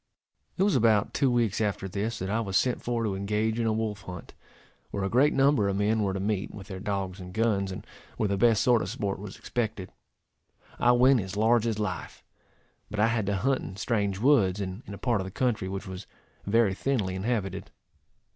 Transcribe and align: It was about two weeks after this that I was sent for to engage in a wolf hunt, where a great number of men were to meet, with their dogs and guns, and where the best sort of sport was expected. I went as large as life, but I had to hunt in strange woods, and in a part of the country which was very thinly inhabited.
It 0.57 0.63
was 0.63 0.75
about 0.75 1.13
two 1.13 1.29
weeks 1.29 1.61
after 1.61 1.87
this 1.87 2.17
that 2.17 2.29
I 2.31 2.39
was 2.41 2.57
sent 2.57 2.81
for 2.81 3.03
to 3.03 3.13
engage 3.13 3.59
in 3.59 3.67
a 3.67 3.71
wolf 3.71 4.01
hunt, 4.01 4.33
where 4.89 5.03
a 5.03 5.09
great 5.11 5.31
number 5.31 5.69
of 5.69 5.75
men 5.75 6.01
were 6.01 6.13
to 6.15 6.19
meet, 6.19 6.51
with 6.51 6.69
their 6.69 6.79
dogs 6.79 7.19
and 7.19 7.31
guns, 7.31 7.71
and 7.71 7.85
where 8.17 8.27
the 8.27 8.35
best 8.35 8.63
sort 8.63 8.81
of 8.81 8.89
sport 8.89 9.19
was 9.19 9.37
expected. 9.37 9.91
I 10.79 10.91
went 10.93 11.19
as 11.21 11.37
large 11.37 11.67
as 11.67 11.77
life, 11.77 12.23
but 12.89 12.99
I 12.99 13.09
had 13.09 13.27
to 13.27 13.35
hunt 13.35 13.61
in 13.61 13.75
strange 13.75 14.17
woods, 14.17 14.59
and 14.59 14.81
in 14.87 14.95
a 14.95 14.97
part 14.97 15.21
of 15.21 15.25
the 15.25 15.29
country 15.29 15.69
which 15.69 15.85
was 15.85 16.07
very 16.47 16.73
thinly 16.73 17.13
inhabited. 17.13 17.69